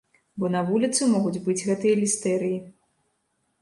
Бо 0.43 0.49
на 0.55 0.63
вуліцы 0.69 1.01
могуць 1.13 1.43
быць 1.45 1.59
гэтыя 1.69 2.01
лістэрыі. 2.03 2.57